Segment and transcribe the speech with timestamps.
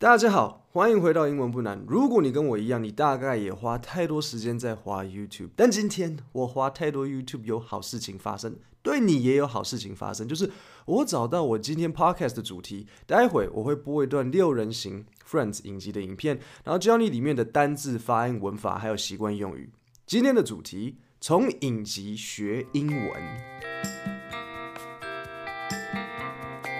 [0.00, 1.84] 大家好，欢迎回到英文不难。
[1.88, 10.52] 如果你跟我一样，你大概也花太多时间在滑 YouTube，但今天我花太多 YouTube 有好事情发生，对你也有好事情发生，就是
[10.86, 12.86] 我找到我今天 Podcast 的主题。
[13.08, 19.72] 待会我会播一段六人行 Friends 影集的影片，然后教你里面的单字、发音、文法还有习惯用语。
[20.06, 23.20] 今天的主题：从影集学英文。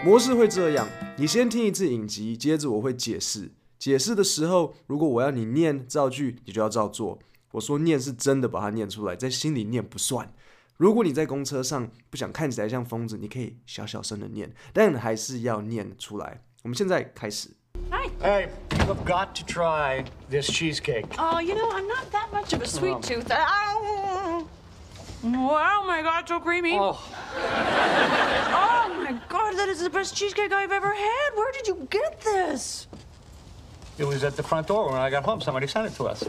[0.05, 0.87] 模式会这样。
[1.21, 3.51] 你先听一次影集，接着我会解释。
[3.77, 7.19] 解释的时候，如果我要你念造句，你就要照做。
[7.51, 10.33] 我说念是真的把它念出来，在心里念不算。
[10.77, 16.41] 如果你在公车上不想看起来像疯子，你可以小小声的念，但还是要念出来。
[16.63, 17.51] 我们现在开始。
[17.91, 18.09] Hi.
[18.23, 18.49] Hey,
[18.87, 21.07] you've got to try this cheesecake.
[21.17, 23.27] Oh, you know, I'm not that much of a sweet tooth.
[23.29, 24.47] Oh,
[25.25, 26.79] oh my God, so creamy.
[26.79, 26.97] Oh,
[28.55, 28.78] Oh my
[29.49, 31.31] God, that is the best cheesecake I've ever had.
[31.35, 32.87] Where did you get this?
[33.97, 35.41] it was at the front door when I got home.
[35.41, 36.23] Somebody sent it to us.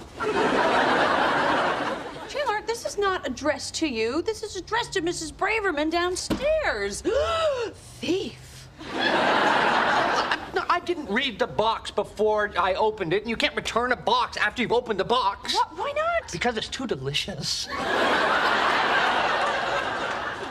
[2.30, 4.22] Chandler, this is not addressed to you.
[4.22, 5.34] This is addressed to Mrs.
[5.34, 7.02] Braverman downstairs.
[8.00, 8.70] Thief.
[8.94, 13.98] No, I didn't read the box before I opened it, and you can't return a
[13.98, 15.54] box after you've opened the box.
[15.54, 15.78] What?
[15.78, 16.32] Why not?
[16.32, 17.68] Because it's too delicious.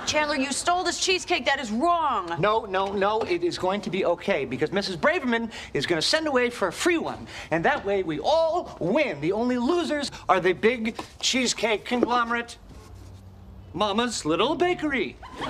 [0.08, 1.46] Chandler, you stole this cheesecake.
[1.46, 2.36] That is wrong.
[2.40, 4.98] No, no, no, it is going to be okay because Mrs.
[4.98, 7.26] Braverman is going to send away for a free one.
[7.52, 9.22] And that way we all win.
[9.22, 12.58] The only losers are the big cheesecake conglomerate,
[13.74, 15.16] Mama's Little Bakery.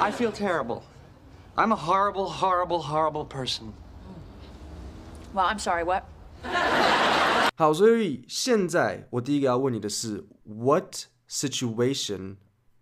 [0.00, 0.84] I feel terrible.
[1.56, 3.72] I'm a horrible, horrible, horrible person.
[5.32, 5.82] Well, I'm sorry.
[5.84, 6.04] What?
[7.56, 12.36] 好，所以现在我第一个要问你的是，What situation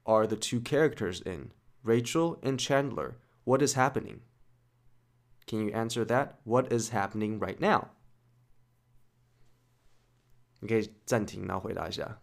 [0.07, 1.53] are the two characters in?
[1.85, 3.17] Rachel and Chandler.
[3.45, 4.21] What is happening?
[5.47, 6.39] Can you answer that?
[6.45, 7.89] What is happening right now?
[10.61, 12.21] 你可以暂停，然后回答一下。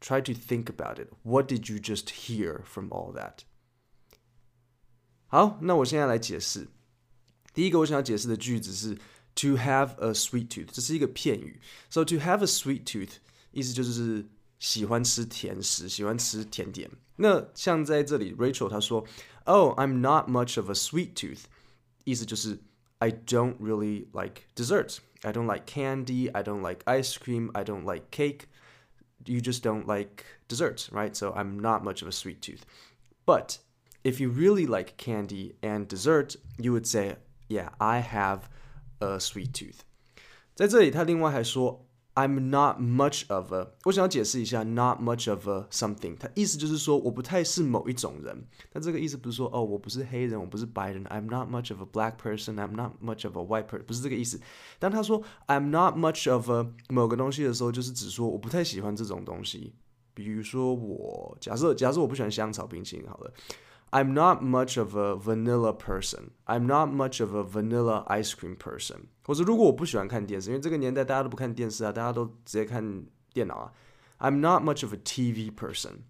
[0.00, 1.12] Try to think about it.
[1.22, 3.40] What did you just hear from all that?
[5.26, 6.68] 好，那我现在来解释。
[7.52, 8.94] 第一个我想要解释的句子是
[9.34, 11.60] to have a sweet tooth，这是一个片语。
[11.90, 13.16] So to have a sweet tooth
[13.50, 14.26] 意思就是
[14.60, 16.90] 喜欢吃甜食，喜欢吃甜点。
[17.16, 19.04] 那像在这里，Rachel 她说，
[19.44, 21.44] Oh, I'm not much of a sweet tooth，
[22.04, 22.58] 意思就是
[22.98, 24.98] I don't really like desserts.
[25.22, 26.30] I don't like candy.
[26.32, 27.50] I don't like ice cream.
[27.52, 28.48] I don't like cake.
[29.24, 31.14] You just don't like desserts, right?
[31.14, 32.62] So I'm not much of a sweet tooth.
[33.24, 33.58] But
[34.04, 37.16] if you really like candy and dessert, you would say,
[37.48, 38.48] Yeah, I have
[39.00, 39.80] a sweet tooth.
[40.54, 41.86] 在这里，他另外还说
[42.21, 48.45] I'm not much of a，我想要解释一下 not much of a something，它意思就是说我不太是某一种人。
[48.71, 54.39] 但这个意思不是说哦，我不是黑人，我不是白人，I'm not much of a black person，I'm not much of a white person，不是这个意思。
[54.77, 59.73] 当他说 I'm not much of a 某个东西的时候，就是指说我不太喜欢这种东西。
[60.13, 63.33] 比如说我假设假设我不喜欢香草冰淇淋好了。
[63.90, 66.30] I'm not much of a vanilla person.
[66.44, 69.06] I'm not much of a vanilla ice cream person.
[69.24, 73.72] 或者如果我不喜欢看电视，因为这个年代大家都不看电视啊，大家都直接看电脑啊。
[74.18, 76.00] I'm not much of a TV person.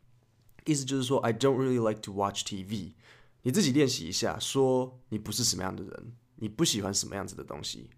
[0.64, 2.94] 意思就是说，I don't really like to watch TV。
[3.42, 7.90] 你自己练习一下，说你不是什么样的人，你不喜欢什么样子的东西。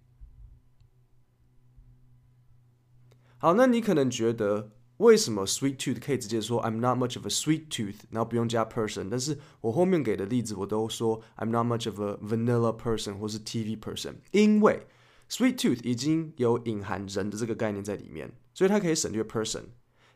[3.38, 4.72] 好，那你可能觉得
[5.03, 9.09] 为什么 sweet tooth 可以直接说 I'm not much of a sweet tooth，然后不用加 person？
[9.11, 14.87] 但是我后面给的例子我都说 I'm not much of a vanilla person 或是 TV person，因为
[15.29, 19.63] sweet tooth 已经有隐含人的这个概念在里面，所以它可以省略 person。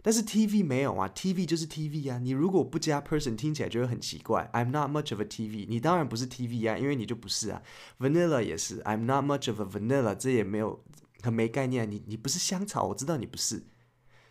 [0.02, 4.50] 但是 TV 没有啊，TV 就是 TV 啊，你如果不加 person，听起来就会很奇怪。
[4.54, 7.62] I'm not much of a TV，你当然不是 TV 啊，因为你就不是啊。
[8.00, 10.82] Vanilla 也是，I'm not much of a vanilla，这也没有
[11.24, 13.64] 很没概念，你你不是香草，我知道你不是。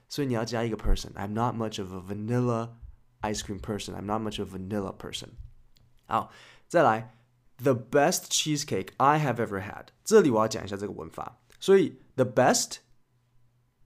[0.07, 2.71] 所以你要加一个 person。I'm not much of a vanilla
[3.21, 3.95] ice cream person.
[3.95, 5.29] I'm not much of a vanilla person.
[6.05, 6.31] 好，
[6.67, 7.15] 再来，
[7.57, 9.87] the best cheesecake I have ever had。
[10.03, 11.39] 这里我要讲一下这个文法。
[11.59, 12.77] 所以 the best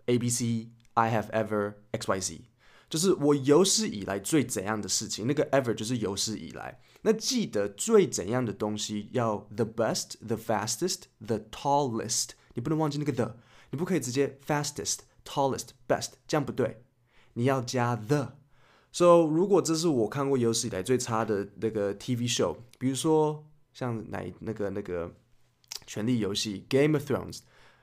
[0.05, 2.41] A B C I have ever X Y Z，
[2.89, 5.27] 就是我有史以来最怎样的事情。
[5.27, 6.79] 那个 ever 就是有史以来。
[7.01, 12.29] 那记得最怎样的东西要 the best, the fastest, the tallest。
[12.53, 13.35] 你不能忘记那个 the，
[13.71, 14.99] 你不可以直接 fastest。
[15.29, 16.83] tallest best，这样不对，
[17.33, 25.09] 你要加 the。So 如果这是我看过有史以来最差的那个 TV show，比如说像哪那个那个《
[25.85, 27.39] 权力游戏》Game of Thrones，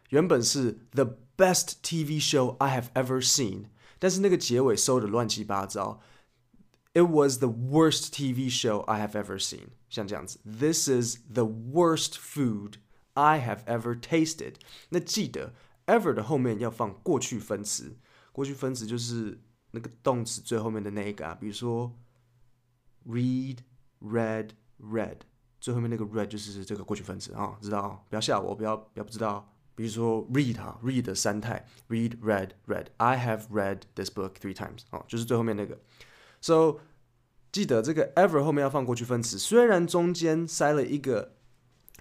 [0.09, 3.65] 原本是 the best TV show I have ever seen，
[3.99, 6.01] 但是那个结尾收的乱七八糟。
[6.95, 9.69] It was the worst TV show I have ever seen.
[9.89, 12.75] 像这样子，This is the worst food
[13.15, 14.55] I have ever tasted。
[14.91, 15.55] 那记得
[15.88, 17.98] ever 的后面要放过去分词，
[18.32, 19.42] 过去分词就是
[19.72, 21.92] 那个动词最后面的那一个啊，比如说
[23.08, 23.58] read、
[24.02, 24.50] read、
[24.80, 25.18] read，
[25.60, 28.00] 最后面那个 read 就是这个过去分词啊，知道啊？
[28.10, 29.54] 不要吓我，不要不要不知道。
[29.76, 32.88] 比如说 read 哈，read 的三态，read、read、read。
[32.98, 35.80] I have read this book three times 哦，就是最后面那个。
[36.42, 36.80] So
[37.52, 41.36] 记得这个 ever 后面要放过去分词，虽然中间塞了一个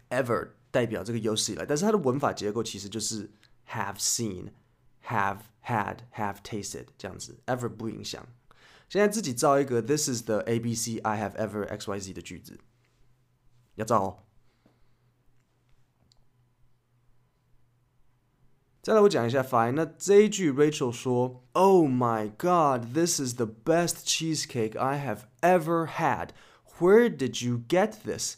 [0.09, 3.31] ever 代表这个有史以来，但是它的文法结构其实就是
[3.70, 8.28] have seen、have had、have tasted 这样子，ever 不影响。
[8.90, 12.60] 现在自己造一个 This is the A B C I have ever X Y Z 的句子，
[13.76, 14.24] 要造哦。
[18.82, 19.76] 再来我讲一下发音。
[19.76, 26.30] 那这一句 Rachel 说：“Oh my God, this is the best cheesecake I have ever had.
[26.80, 28.38] Where did you get this？”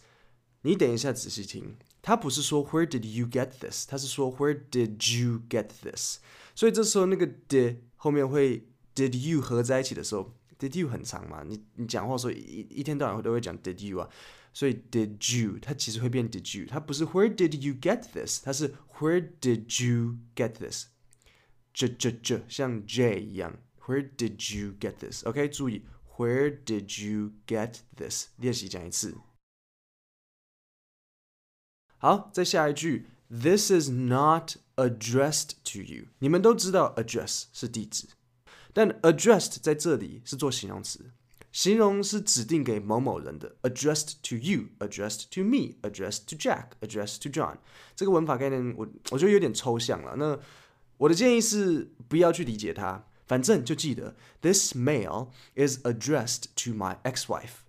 [0.63, 6.18] 你等一下仔细听， 他不是说 “Where did you get this”，他是说 “Where did you get this？”
[6.56, 14.09] 所以这时候那个 “did” 后面会 “did you” 合在一起的时候，“did you” 很长嘛，你你讲话的时候一一天到晚都会讲 “did you” 啊。
[14.56, 20.85] 所以 did you 它其实会变 did you，它不是 where did you get this，它是 where did you get this，
[21.74, 23.57] 这这这像 J 一样，
[23.88, 25.50] where did you get this？OK，、okay?
[25.50, 25.81] 注意
[26.18, 28.27] where did you get this？
[28.38, 29.18] 练习讲一次。
[31.98, 36.04] 好，再下一句，This is not addressed to you。
[36.20, 38.06] 你们都知道 address 是地址，
[38.72, 41.10] 但 addressed 在这里是做形容词。
[41.50, 47.56] 形容是指定给某某人的，addressed to you，addressed to me，addressed to Jack，addressed to John。
[47.96, 50.14] 这个文法概念，我我觉得有点抽象了。
[50.16, 50.38] 那
[50.98, 57.64] 我的建议是不要去理解它，反正就记得，This mail is addressed to my ex-wife。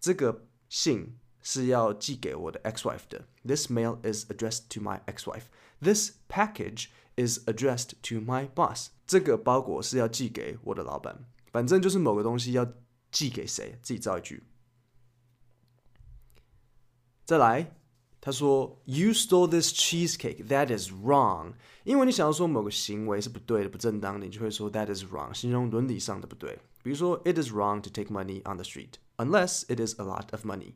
[0.00, 1.16] 这个信
[1.49, 3.27] 是要寄给我的 ex-wife 的。
[3.43, 5.43] This mail is addressed to my ex-wife.
[5.81, 8.87] This package is addressed to my boss.
[9.05, 11.25] 这个包裹是要寄给我的老板。
[11.51, 12.73] 反正就是某个东西要
[13.11, 13.77] 寄给谁？
[13.81, 14.43] 自己造一句。
[17.25, 17.75] 再来，
[18.19, 20.47] 他说：“You stole this cheesecake.
[20.47, 21.53] That is wrong.”
[21.83, 26.59] 因为你想要说某个行为是不对的、不正当的，你就会说 “That is wrong”，形容伦理上的不对。
[26.83, 30.73] 比如说，“It is wrong to take money on the street unless it is a lot of money.”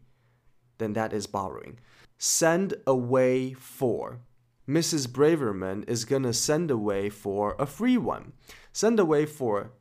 [0.77, 1.75] Then that is borrowing.
[2.17, 4.19] Send away for.
[4.67, 5.07] Mrs.
[5.07, 8.33] Braverman is gonna send away for a free one.
[8.73, 9.71] Send away for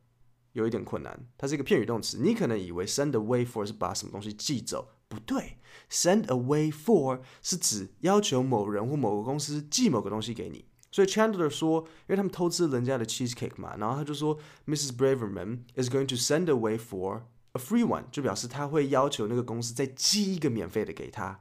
[0.52, 2.18] 有一点困难，它是一个片语动词。
[2.18, 5.58] 你可能以为 send away for 是把什么东西寄走，不对，
[5.90, 10.64] send away for 是指要求某人或某个公司寄某个东西给你。
[10.90, 14.96] 所以 Chandler 说，因为他们偷吃人家的 cheesecake 嘛，然后他就说 Mrs.
[14.96, 21.40] Braverman is going to send away for a free one，就表示他会要求那个公司再寄一个免费的给他。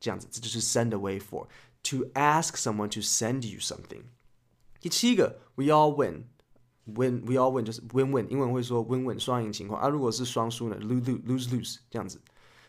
[0.00, 4.02] 这样子，这就是 send away for。To ask someone to send you something。
[4.80, 9.88] 第七个，we all win。win we all win 就是 win win，英文会说 win win 双赢情况啊。
[9.88, 12.20] 如果是双输呢，lose lose lose lose 这样子。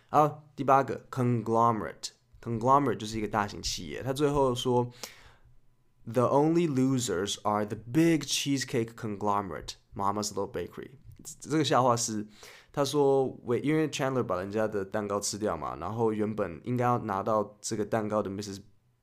[0.09, 2.09] 好，第八个 conglomerate
[2.39, 4.03] conglomerate 就是一个大型企业。
[4.03, 4.91] 他最后说，
[6.05, 10.91] the only losers are the big cheesecake conglomerate Mama's Little Bakery。
[11.39, 12.27] 这个笑话是
[12.72, 18.60] 他说为因为 Chandler 把人家的蛋糕吃掉嘛，然后原本应该要拿到这个蛋糕的 Mrs.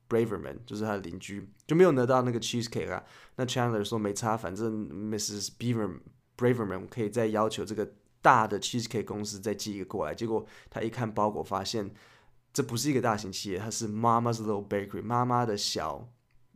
[0.08, 3.02] Braverman 就是他的邻居，就没有得到那个 cheesecake 啊。
[3.34, 5.50] 那 Chandler 说没差，反正 Mrs.
[5.58, 5.98] Beaver
[6.38, 10.14] Braverman 可以再要求这个大的 cheesecake 公司再寄一个过来。
[10.14, 11.92] 结果他一看包裹，发现
[12.52, 16.08] 这不是一个大型企业，它是 Mama's Little Bakery 妈妈的小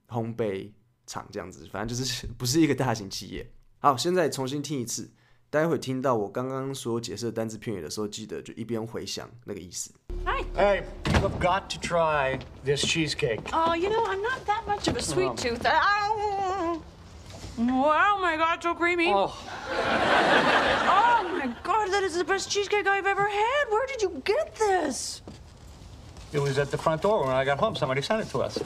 [0.08, 0.70] 烘焙
[1.06, 1.66] 厂这样子。
[1.66, 3.52] 反正就是 不是一个大型企业。
[3.80, 5.10] 好，现在重新听一次。
[5.50, 9.90] 待会听到我刚刚所解释的单字片语的时候，记得就一边回想那个意思。
[10.24, 13.40] hi hey you have got to try this cheesecake.
[13.52, 15.66] Oh, you know, I'm not that much of a sweet tooth.
[15.66, 16.80] Oh,
[17.58, 19.12] oh my God, so creamy.
[19.12, 19.32] Oh.
[20.86, 23.70] oh my God, that is the best cheesecake I've ever had.
[23.70, 25.20] Where did you get this?
[26.32, 27.74] It was at the front door when I got home.
[27.74, 28.56] Somebody sent it to us.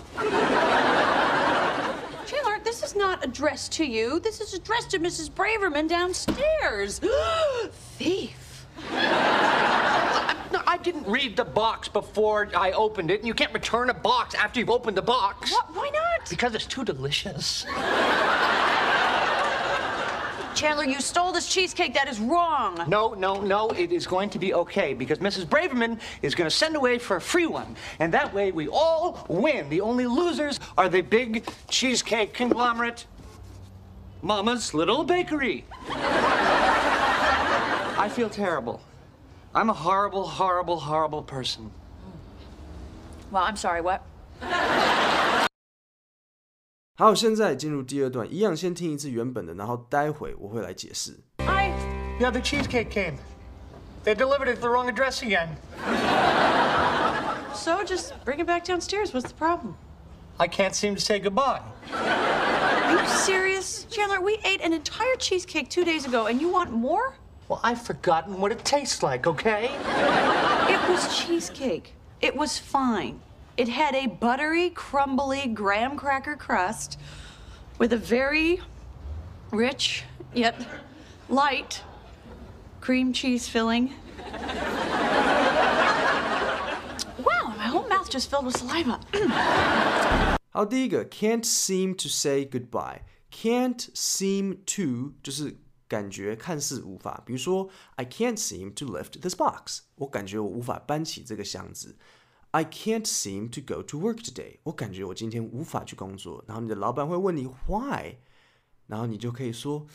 [2.74, 4.18] This is not addressed to you.
[4.18, 5.30] This is addressed to Mrs.
[5.30, 6.98] Braverman downstairs.
[7.70, 8.66] Thief.
[8.90, 13.94] No, I didn't read the box before I opened it, and you can't return a
[13.94, 15.52] box after you've opened the box.
[15.52, 15.72] What?
[15.72, 16.28] Why not?
[16.28, 17.64] Because it's too delicious.
[20.54, 21.94] Chandler, you stole this cheesecake.
[21.94, 22.84] That is wrong.
[22.86, 23.70] No, no, no.
[23.70, 25.46] It is going to be okay because Mrs.
[25.46, 27.74] Braverman is going to send away for a free one.
[27.98, 29.68] And that way we all win.
[29.68, 33.06] The only losers are the big cheesecake conglomerate,
[34.22, 35.64] Mama's Little Bakery.
[37.96, 38.80] I feel terrible.
[39.54, 41.70] I'm a horrible, horrible, horrible person.
[43.30, 44.02] Well, I'm sorry, what?
[46.95, 51.17] 好，现在进入第二段，一样先听一次原本的，然后待会我会来解释。
[51.37, 51.71] I.
[52.19, 53.15] Yeah, the cheesecake came.
[54.03, 55.55] They delivered it to the wrong address again.
[57.53, 59.13] So just bring it back downstairs.
[59.13, 59.75] What's the problem?
[60.37, 61.61] I can't seem to say goodbye.
[61.93, 63.85] Are you serious?
[63.89, 67.13] Chandler, we ate an entire cheesecake two days ago, and you want more?
[67.47, 69.69] Well, I've forgotten what it tastes like, okay?
[70.67, 71.93] It was cheesecake.
[72.21, 73.21] It was fine.
[73.57, 76.97] It had a buttery, crumbly graham cracker crust
[77.77, 78.61] with a very
[79.51, 80.55] rich yet
[81.27, 81.81] light
[82.79, 83.91] cream cheese filling.
[87.17, 88.99] wow, my whole mouth just filled with saliva.
[90.51, 99.35] 好，第一个 can't seem to say goodbye。can't seem to 就是感觉看似无法，比如说 I can't seem to lift this
[99.35, 101.97] box，我感觉我无法搬起这个箱子。
[102.53, 106.43] I can't seem to go to work today，我感觉我今天无法去工作。
[106.47, 108.15] 然后你的老板会问你 why，
[108.87, 109.85] 然后你就可以说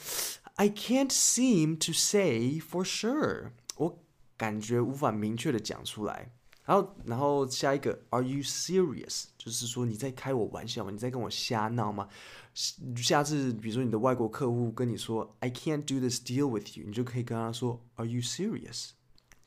[0.54, 4.04] I can't seem to say for sure，我
[4.36, 6.32] 感觉无法明确的讲出来。
[6.64, 9.24] 然后，然后下一个，Are you serious？
[9.36, 10.90] 就是说你在开我玩笑吗？
[10.90, 12.08] 你在跟我瞎闹吗？
[12.96, 18.90] 下次比如说你的外国客户跟你说 I can't do this deal with you，你就可以跟他说 Are you serious？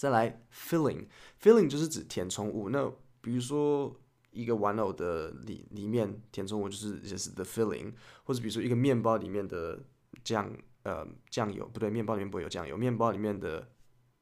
[0.02, 2.70] 再来，filling，filling 就是指填充物。
[2.70, 3.96] 那比如说
[4.32, 7.92] 一个玩偶的里里面填充物就是就是 the filling，
[8.24, 9.78] 或者比如说一个面包里面的
[10.24, 13.68] 酱呃酱油，不对，面包里面不会有酱油，面包里面的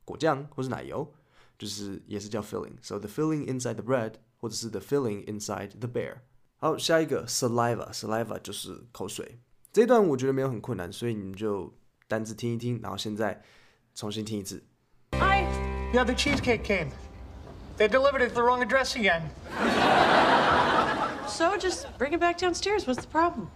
[0.05, 1.11] 果酱或是奶油。
[1.59, 2.75] 就是也是叫 filling。
[2.83, 6.19] So the filling inside the bread，或者是 the filling inside the bear。
[6.57, 9.41] 好，下一个 saliva，saliva 就是口水。
[9.73, 11.75] 这一段我觉得没有很困难，所以你们就
[12.07, 13.43] 单字听一听，然后现在
[13.95, 14.63] 重新听一次。
[15.92, 16.92] Yeah, the cheesecake came.
[17.76, 19.28] They delivered it to the wrong address again.
[21.26, 22.87] So just bring it back downstairs.
[22.87, 23.50] What's the problem?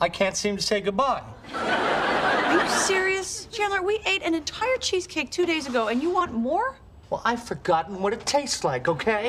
[0.00, 1.22] I can't seem to say goodbye.
[1.54, 3.46] Are you serious?
[3.52, 6.76] Chandler, we ate an entire cheesecake two days ago, and you want more?
[7.10, 9.26] Well, I've forgotten what it tastes like, okay?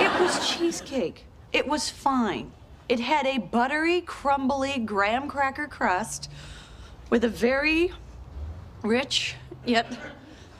[0.00, 1.24] It was cheesecake.
[1.52, 2.52] It was fine.
[2.88, 6.30] It had a buttery, crumbly graham cracker crust
[7.10, 7.92] with a very
[8.82, 9.86] rich yet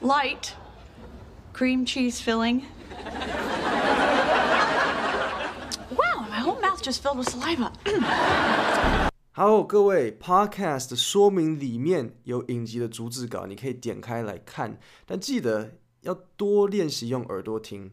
[0.01, 0.55] light
[1.59, 2.61] cream cheese filling.
[5.91, 7.73] wow, my whole mouth just filled with saliva.
[9.33, 17.91] 好，各位，Podcast 说明里面有影集的逐字稿，你可以点开来看，但记得要多练习用耳朵听，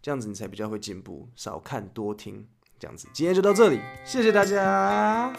[0.00, 1.28] 这样子你才比较会进步。
[1.34, 2.46] 少看多听，
[2.78, 3.08] 这样子。
[3.12, 5.32] 今天就到这里，谢谢大家。